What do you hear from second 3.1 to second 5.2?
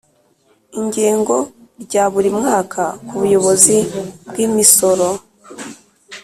Buyobozi bw Imisoro